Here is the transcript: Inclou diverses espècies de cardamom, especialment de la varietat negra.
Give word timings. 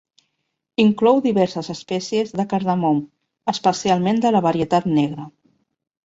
Inclou 0.83 1.17
diverses 1.25 1.67
espècies 1.73 2.33
de 2.39 2.45
cardamom, 2.53 3.01
especialment 3.53 4.23
de 4.23 4.31
la 4.37 4.41
varietat 4.47 4.89
negra. 4.95 5.27